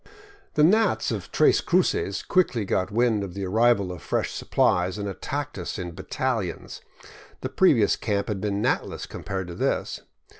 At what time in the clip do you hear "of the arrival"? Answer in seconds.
3.23-3.91